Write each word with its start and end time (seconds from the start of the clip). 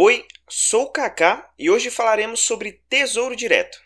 Oi, 0.00 0.24
sou 0.48 0.84
o 0.84 0.90
Kaká 0.92 1.50
e 1.58 1.68
hoje 1.68 1.90
falaremos 1.90 2.38
sobre 2.38 2.80
Tesouro 2.88 3.34
Direto. 3.34 3.80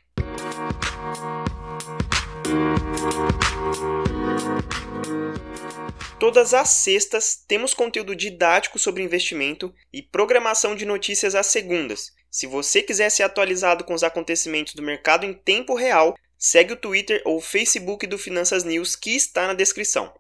Todas 6.21 6.53
as 6.53 6.69
sextas 6.69 7.43
temos 7.49 7.73
conteúdo 7.73 8.15
didático 8.15 8.79
sobre 8.79 9.03
investimento 9.03 9.75
e 9.91 10.03
programação 10.03 10.75
de 10.75 10.85
notícias 10.85 11.35
às 11.35 11.47
segundas. 11.47 12.13
Se 12.31 12.47
você 12.47 12.83
quiser 12.83 13.09
ser 13.09 13.23
atualizado 13.23 13.83
com 13.83 13.95
os 13.95 14.03
acontecimentos 14.03 14.75
do 14.75 14.83
mercado 14.83 15.25
em 15.25 15.33
tempo 15.33 15.75
real, 15.75 16.15
segue 16.37 16.75
o 16.75 16.77
Twitter 16.77 17.23
ou 17.25 17.39
o 17.39 17.41
Facebook 17.41 18.07
do 18.07 18.19
Finanças 18.19 18.65
News 18.65 18.95
que 18.95 19.17
está 19.17 19.47
na 19.47 19.55
descrição. 19.55 20.13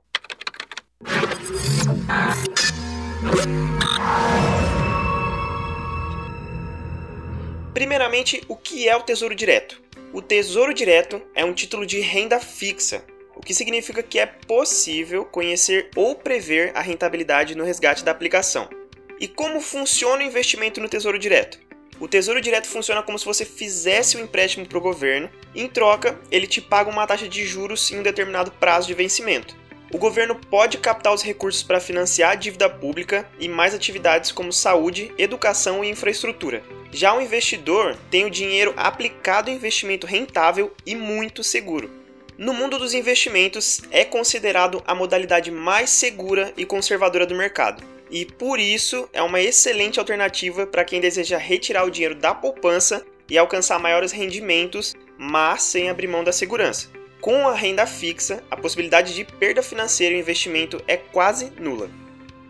Primeiramente, 7.75 8.43
o 8.49 8.55
que 8.55 8.87
é 8.87 8.95
o 8.95 9.03
Tesouro 9.03 9.35
Direto? 9.35 9.81
O 10.13 10.21
Tesouro 10.21 10.75
Direto 10.75 11.23
é 11.35 11.43
um 11.43 11.55
título 11.55 11.87
de 11.87 12.01
renda 12.01 12.39
fixa, 12.39 13.03
o 13.35 13.41
que 13.41 13.55
significa 13.55 14.03
que 14.03 14.19
é 14.19 14.27
possível 14.27 15.25
conhecer 15.25 15.89
ou 15.97 16.15
prever 16.15 16.73
a 16.75 16.83
rentabilidade 16.83 17.55
no 17.55 17.65
resgate 17.65 18.05
da 18.05 18.11
aplicação. 18.11 18.69
E 19.19 19.27
como 19.27 19.59
funciona 19.59 20.23
o 20.23 20.27
investimento 20.27 20.83
no 20.83 20.89
Tesouro 20.89 21.19
Direto? 21.19 21.59
O 21.99 22.07
Tesouro 22.07 22.43
Direto 22.43 22.67
funciona 22.67 23.03
como 23.03 23.19
se 23.19 23.25
você 23.25 23.45
fizesse 23.45 24.19
um 24.19 24.21
empréstimo 24.21 24.67
para 24.67 24.77
o 24.77 24.83
governo, 24.83 25.31
em 25.55 25.67
troca, 25.67 26.21
ele 26.31 26.47
te 26.47 26.61
paga 26.61 26.91
uma 26.91 27.07
taxa 27.07 27.27
de 27.27 27.47
juros 27.47 27.91
em 27.91 28.01
um 28.01 28.03
determinado 28.03 28.51
prazo 28.51 28.87
de 28.87 28.95
vencimento. 28.95 29.57
O 29.91 29.99
governo 29.99 30.35
pode 30.35 30.77
captar 30.77 31.15
os 31.15 31.23
recursos 31.23 31.63
para 31.63 31.81
financiar 31.81 32.33
a 32.33 32.35
dívida 32.35 32.69
pública 32.69 33.27
e 33.39 33.49
mais 33.49 33.75
atividades 33.75 34.31
como 34.31 34.53
saúde, 34.53 35.13
educação 35.17 35.83
e 35.83 35.89
infraestrutura. 35.89 36.63
Já 36.95 37.15
o 37.15 37.23
investidor 37.23 37.97
tem 38.11 38.27
o 38.27 38.31
dinheiro 38.31 38.75
aplicado 38.77 39.49
em 39.49 39.55
investimento 39.55 40.07
rentável 40.07 40.75
e 40.85 40.95
muito 40.95 41.43
seguro. 41.43 41.91
No 42.37 42.53
mundo 42.53 42.79
dos 42.79 42.93
investimentos, 42.93 43.81
é 43.91 44.05
considerado 44.05 44.83
a 44.87 44.95
modalidade 44.95 45.51
mais 45.51 45.89
segura 45.89 46.53
e 46.55 46.67
conservadora 46.67 47.25
do 47.25 47.35
mercado. 47.35 47.83
E 48.11 48.27
por 48.27 48.61
isso 48.61 49.09
é 49.11 49.23
uma 49.23 49.41
excelente 49.41 49.99
alternativa 49.99 50.67
para 50.67 50.85
quem 50.85 51.01
deseja 51.01 51.39
retirar 51.39 51.85
o 51.85 51.91
dinheiro 51.91 52.15
da 52.15 52.35
poupança 52.35 53.03
e 53.31 53.39
alcançar 53.39 53.79
maiores 53.79 54.13
rendimentos, 54.13 54.95
mas 55.17 55.63
sem 55.63 55.89
abrir 55.89 56.09
mão 56.09 56.23
da 56.23 56.33
segurança. 56.33 56.91
Com 57.23 57.49
a 57.49 57.55
renda 57.55 57.87
fixa, 57.87 58.45
a 58.51 58.57
possibilidade 58.57 59.15
de 59.15 59.25
perda 59.25 59.63
financeira 59.63 60.15
e 60.15 60.19
investimento 60.19 60.79
é 60.87 60.99
quase 60.99 61.51
nula. 61.59 61.89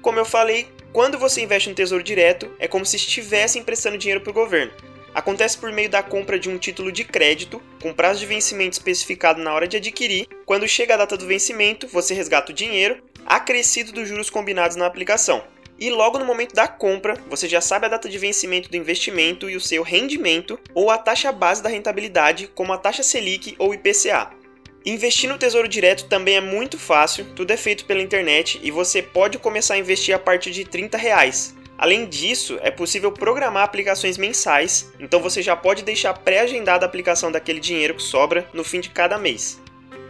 Como 0.01 0.19
eu 0.19 0.25
falei, 0.25 0.67
quando 0.93 1.19
você 1.19 1.41
investe 1.41 1.71
no 1.71 1.75
Tesouro 1.75 2.05
Direto, 2.05 2.53
é 2.59 2.69
como 2.69 2.85
se 2.85 2.97
estivesse 2.97 3.59
emprestando 3.59 3.97
dinheiro 3.97 4.21
para 4.21 4.31
o 4.31 4.35
governo. 4.35 4.73
Acontece 5.15 5.57
por 5.57 5.73
meio 5.73 5.89
da 5.89 6.03
compra 6.03 6.39
de 6.39 6.51
um 6.51 6.59
título 6.59 6.93
de 6.93 7.05
crédito, 7.05 7.63
com 7.81 7.95
prazo 7.95 8.21
de 8.21 8.27
vencimento 8.27 8.75
especificado 8.75 9.41
na 9.41 9.53
hora 9.55 9.67
de 9.67 9.79
adquirir. 9.79 10.29
Quando 10.45 10.69
chega 10.69 10.95
a 10.95 10.99
data 10.99 11.17
do 11.17 11.27
vencimento, 11.27 11.87
você 11.87 12.15
resgata 12.15 12.53
o 12.53 12.55
dinheiro, 12.55 13.03
acrescido 13.25 13.93
dos 13.93 14.09
juros 14.09 14.29
combinados 14.29 14.77
na 14.77 14.87
aplicação. 14.87 15.43
E 15.79 15.91
logo 15.91 16.19
no 16.19 16.25
momento 16.25 16.55
da 16.55 16.69
compra, 16.69 17.17
você 17.29 17.49
já 17.49 17.61
sabe 17.61 17.87
a 17.87 17.89
data 17.89 18.09
de 18.09 18.19
vencimento 18.19 18.71
do 18.71 18.77
investimento 18.77 19.49
e 19.49 19.57
o 19.57 19.61
seu 19.61 19.83
rendimento, 19.83 20.61
ou 20.75 20.91
a 20.91 20.99
taxa 20.99 21.33
base 21.33 21.63
da 21.63 21.69
rentabilidade, 21.69 22.49
como 22.55 22.73
a 22.73 22.79
taxa 22.79 23.03
Selic 23.03 23.55
ou 23.59 23.75
IPCA. 23.75 24.42
Investir 24.85 25.31
no 25.31 25.39
Tesouro 25.39 25.69
Direto 25.69 26.07
também 26.07 26.35
é 26.35 26.41
muito 26.41 26.77
fácil, 26.77 27.25
tudo 27.37 27.53
é 27.53 27.57
feito 27.57 27.85
pela 27.85 28.03
internet 28.03 28.59
e 28.65 28.71
você 28.73 29.01
pode 29.01 29.39
começar 29.39 29.75
a 29.75 29.79
investir 29.79 30.13
a 30.13 30.19
partir 30.19 30.51
de 30.51 30.65
30 30.65 30.99
reais. 30.99 31.55
Além 31.79 32.05
disso, 32.05 32.59
é 32.63 32.71
possível 32.71 33.13
programar 33.13 33.63
aplicações 33.63 34.19
mensais, 34.19 34.93
então 34.99 35.21
você 35.21 35.41
já 35.41 35.55
pode 35.55 35.85
deixar 35.85 36.15
pré-agendada 36.15 36.85
a 36.85 36.89
aplicação 36.89 37.31
daquele 37.31 37.61
dinheiro 37.61 37.95
que 37.95 38.03
sobra 38.03 38.49
no 38.53 38.65
fim 38.65 38.81
de 38.81 38.91
cada 38.91 39.19
mês. 39.19 39.61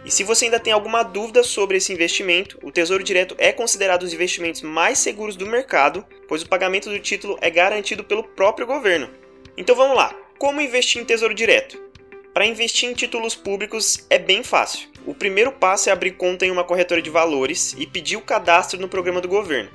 E 0.03 0.09
se 0.09 0.23
você 0.23 0.45
ainda 0.45 0.59
tem 0.59 0.73
alguma 0.73 1.03
dúvida 1.03 1.43
sobre 1.43 1.77
esse 1.77 1.93
investimento, 1.93 2.57
o 2.63 2.71
Tesouro 2.71 3.03
Direto 3.03 3.35
é 3.37 3.51
considerado 3.51 4.01
um 4.01 4.05
dos 4.05 4.13
investimentos 4.13 4.63
mais 4.63 4.97
seguros 4.97 5.35
do 5.35 5.45
mercado, 5.45 6.03
pois 6.27 6.41
o 6.41 6.49
pagamento 6.49 6.89
do 6.89 6.99
título 6.99 7.37
é 7.41 7.49
garantido 7.49 8.03
pelo 8.03 8.23
próprio 8.23 8.65
governo. 8.65 9.07
Então 9.55 9.75
vamos 9.75 9.95
lá, 9.95 10.15
como 10.39 10.59
investir 10.59 10.99
em 10.99 11.05
Tesouro 11.05 11.35
Direto? 11.35 11.92
Para 12.33 12.47
investir 12.47 12.89
em 12.89 12.95
títulos 12.95 13.35
públicos 13.35 14.07
é 14.09 14.17
bem 14.17 14.41
fácil. 14.41 14.89
O 15.05 15.13
primeiro 15.13 15.51
passo 15.51 15.87
é 15.87 15.91
abrir 15.91 16.13
conta 16.13 16.43
em 16.43 16.49
uma 16.49 16.63
corretora 16.63 16.99
de 16.99 17.09
valores 17.11 17.75
e 17.77 17.85
pedir 17.85 18.17
o 18.17 18.21
cadastro 18.21 18.81
no 18.81 18.89
programa 18.89 19.21
do 19.21 19.27
governo. 19.27 19.69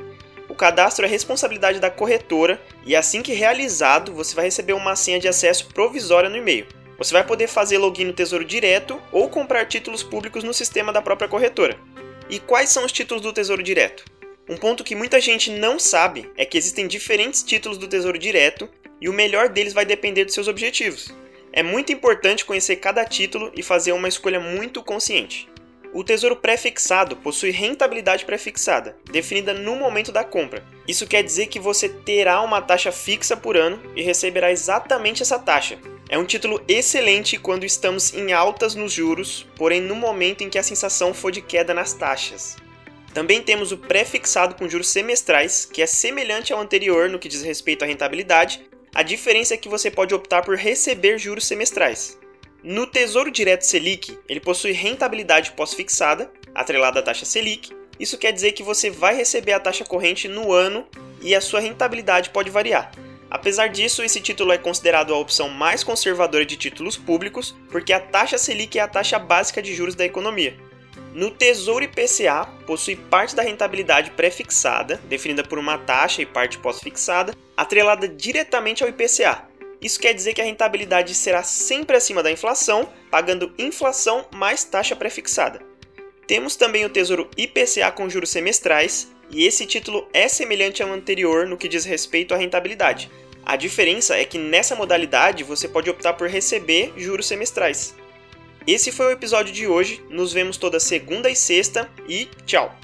O 0.49 0.57
cadastro 0.57 1.07
é 1.07 1.09
responsabilidade 1.09 1.79
da 1.79 1.89
corretora 1.89 2.61
e 2.85 2.97
assim 2.97 3.23
que 3.23 3.33
realizado, 3.33 4.13
você 4.13 4.35
vai 4.35 4.47
receber 4.47 4.73
uma 4.73 4.97
senha 4.97 5.21
de 5.21 5.29
acesso 5.29 5.69
provisória 5.69 6.29
no 6.29 6.37
e-mail. 6.37 6.67
Você 6.99 7.13
vai 7.13 7.25
poder 7.25 7.47
fazer 7.47 7.79
login 7.79 8.07
no 8.07 8.13
Tesouro 8.13 8.45
Direto 8.45 9.01
ou 9.13 9.29
comprar 9.29 9.67
títulos 9.67 10.03
públicos 10.03 10.43
no 10.43 10.53
sistema 10.53 10.93
da 10.93 11.01
própria 11.01 11.29
corretora. 11.29 11.79
E 12.29 12.41
quais 12.41 12.71
são 12.71 12.85
os 12.85 12.91
títulos 12.91 13.23
do 13.23 13.33
Tesouro 13.33 13.63
Direto? 13.63 14.05
Um 14.49 14.57
ponto 14.57 14.83
que 14.83 14.97
muita 14.97 15.21
gente 15.21 15.53
não 15.53 15.79
sabe 15.79 16.29
é 16.37 16.45
que 16.45 16.59
existem 16.59 16.89
diferentes 16.89 17.45
títulos 17.45 17.79
do 17.79 17.87
Tesouro 17.87 18.19
Direto 18.19 18.69
e 19.01 19.09
o 19.09 19.13
melhor 19.13 19.49
deles 19.49 19.73
vai 19.73 19.85
depender 19.85 20.25
dos 20.25 20.35
seus 20.35 20.49
objetivos. 20.49 21.15
É 21.59 21.63
muito 21.65 21.91
importante 21.91 22.45
conhecer 22.45 22.77
cada 22.77 23.05
título 23.05 23.51
e 23.53 23.65
fazer 23.65 23.91
uma 23.91 24.07
escolha 24.07 24.39
muito 24.39 24.81
consciente. 24.81 25.49
O 25.93 26.05
tesouro 26.05 26.37
pré-fixado 26.37 27.17
possui 27.17 27.51
rentabilidade 27.51 28.25
pré-fixada, 28.25 28.97
definida 29.11 29.53
no 29.53 29.75
momento 29.75 30.13
da 30.13 30.23
compra. 30.23 30.65
Isso 30.87 31.05
quer 31.05 31.25
dizer 31.25 31.49
que 31.49 31.59
você 31.59 31.89
terá 31.89 32.41
uma 32.43 32.63
taxa 32.63 32.93
fixa 32.93 33.37
por 33.37 33.57
ano 33.57 33.83
e 33.97 34.03
receberá 34.03 34.53
exatamente 34.53 35.21
essa 35.21 35.37
taxa. 35.37 35.81
É 36.09 36.17
um 36.17 36.25
título 36.25 36.63
excelente 36.69 37.37
quando 37.37 37.67
estamos 37.67 38.15
em 38.15 38.33
altas 38.33 38.77
nos 38.77 38.93
juros, 38.93 39.45
porém 39.57 39.81
no 39.81 39.97
momento 39.97 40.45
em 40.45 40.49
que 40.49 40.61
a 40.61 40.63
sensação 40.63 41.13
for 41.13 41.33
de 41.33 41.43
queda 41.43 41.75
nas 41.75 41.93
taxas. 41.93 42.57
Também 43.13 43.43
temos 43.43 43.73
o 43.73 43.79
pré-fixado 43.79 44.55
com 44.55 44.69
juros 44.69 44.91
semestrais, 44.91 45.65
que 45.65 45.83
é 45.83 45.87
semelhante 45.87 46.53
ao 46.53 46.61
anterior 46.61 47.09
no 47.09 47.19
que 47.19 47.29
diz 47.29 47.43
respeito 47.43 47.83
à 47.83 47.87
rentabilidade, 47.89 48.68
a 48.99 49.03
diferença 49.05 49.55
é 49.55 49.57
que 49.57 49.69
você 49.69 49.93
pode 49.93 50.13
optar 50.13 50.43
por 50.43 50.57
receber 50.57 51.21
juros 51.21 51.47
semestrais. 51.47 52.19
No 52.65 52.85
Tesouro 52.85 53.31
Direto 53.31 53.63
Selic, 53.63 54.19
ele 54.29 54.41
possui 54.41 54.73
rentabilidade 54.73 55.53
pós-fixada, 55.53 56.29
atrelada 56.53 56.99
à 56.99 57.03
taxa 57.05 57.25
Selic. 57.25 57.71
Isso 58.01 58.19
quer 58.19 58.33
dizer 58.33 58.51
que 58.51 58.63
você 58.65 58.91
vai 58.91 59.15
receber 59.15 59.53
a 59.53 59.61
taxa 59.61 59.85
corrente 59.85 60.27
no 60.27 60.53
ano 60.53 60.85
e 61.23 61.33
a 61.33 61.41
sua 61.41 61.61
rentabilidade 61.61 62.31
pode 62.31 62.51
variar. 62.51 62.91
Apesar 63.31 63.69
disso, 63.69 64.03
esse 64.03 64.21
título 64.21 64.51
é 64.51 64.59
considerado 64.59 65.15
a 65.15 65.19
opção 65.19 65.49
mais 65.49 65.85
conservadora 65.85 66.45
de 66.45 66.57
títulos 66.57 66.97
públicos, 66.97 67.55
porque 67.71 67.93
a 67.93 68.01
taxa 68.01 68.37
Selic 68.37 68.81
é 68.81 68.83
a 68.83 68.89
taxa 68.89 69.17
básica 69.17 69.63
de 69.63 69.77
juros 69.77 69.95
da 69.95 70.05
economia. 70.05 70.57
No 71.19 71.33
Tesouro 71.33 71.85
IPCA, 71.85 72.47
possui 72.65 72.95
parte 72.95 73.35
da 73.35 73.43
rentabilidade 73.43 74.13
pré-fixada, 74.13 75.01
definida 75.09 75.43
por 75.43 75.59
uma 75.59 75.77
taxa 75.77 76.23
e 76.23 76.27
parte 76.27 76.59
pós-fixada, 76.59 77.35
atrelada 77.57 78.07
diretamente 78.07 78.85
ao 78.85 78.89
IPCA. 78.89 79.43
Isso 79.83 79.99
quer 79.99 80.15
dizer 80.15 80.33
que 80.33 80.41
a 80.41 80.45
rentabilidade 80.45 81.13
será 81.17 81.43
sempre 81.43 81.97
acima 81.97 82.23
da 82.23 82.31
inflação, 82.31 82.89
pagando 83.11 83.53
inflação 83.59 84.27
mais 84.33 84.63
taxa 84.63 84.95
pré-fixada. 84.95 85.61
Temos 86.25 86.55
também 86.55 86.85
o 86.85 86.89
Tesouro 86.89 87.29
IPCA 87.37 87.91
com 87.91 88.09
juros 88.09 88.31
semestrais, 88.31 89.11
e 89.29 89.45
esse 89.45 89.67
título 89.67 90.09
é 90.13 90.29
semelhante 90.29 90.85
ao 90.85 90.93
anterior 90.93 91.49
no 91.49 91.57
que 91.57 91.67
diz 91.67 91.85
respeito 91.85 92.33
à 92.33 92.37
rentabilidade. 92.37 93.11
A 93.45 93.57
diferença 93.57 94.17
é 94.17 94.25
que 94.25 94.39
nessa 94.39 94.77
modalidade 94.77 95.43
você 95.43 95.67
pode 95.67 95.91
optar 95.91 96.13
por 96.13 96.29
receber 96.29 96.93
juros 96.97 97.27
semestrais. 97.27 97.93
Esse 98.67 98.93
foi 98.93 99.07
o 99.07 99.11
episódio 99.11 99.53
de 99.53 99.67
hoje. 99.67 100.03
Nos 100.11 100.33
vemos 100.33 100.57
toda 100.57 100.79
segunda 100.81 101.31
e 101.31 101.37
sexta 101.37 101.89
e 102.09 102.29
tchau! 102.45 102.77